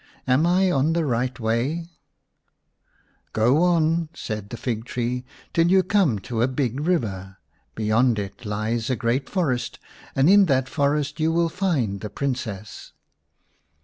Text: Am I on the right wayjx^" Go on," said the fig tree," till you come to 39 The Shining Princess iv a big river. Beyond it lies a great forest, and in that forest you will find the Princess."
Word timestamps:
Am 0.27 0.47
I 0.47 0.71
on 0.71 0.93
the 0.93 1.05
right 1.05 1.31
wayjx^" 1.35 1.87
Go 3.33 3.61
on," 3.61 4.09
said 4.15 4.49
the 4.49 4.57
fig 4.57 4.83
tree," 4.83 5.23
till 5.53 5.67
you 5.67 5.83
come 5.83 6.17
to 6.21 6.39
39 6.39 6.39
The 6.39 6.39
Shining 6.39 6.39
Princess 6.39 6.43
iv 6.43 6.49
a 6.49 6.55
big 6.55 6.87
river. 7.03 7.37
Beyond 7.75 8.17
it 8.17 8.43
lies 8.45 8.89
a 8.89 8.95
great 8.95 9.29
forest, 9.29 9.77
and 10.15 10.27
in 10.27 10.45
that 10.47 10.67
forest 10.67 11.19
you 11.19 11.31
will 11.31 11.49
find 11.49 11.99
the 12.01 12.09
Princess." 12.09 12.93